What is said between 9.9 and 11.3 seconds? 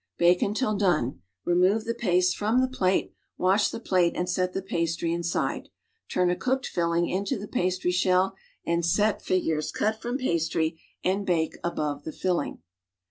from pastry and